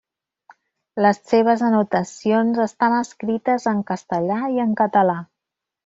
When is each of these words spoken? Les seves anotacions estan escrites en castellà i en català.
Les 1.05 1.19
seves 1.33 1.61
anotacions 1.67 2.59
estan 2.65 2.99
escrites 3.03 3.71
en 3.77 3.87
castellà 3.93 4.43
i 4.59 4.63
en 4.69 4.77
català. 4.85 5.21